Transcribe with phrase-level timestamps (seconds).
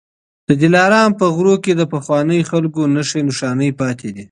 [0.47, 4.19] د دلارام په غرو کي د پخوانيو خلکو نښې نښانې پاتې دي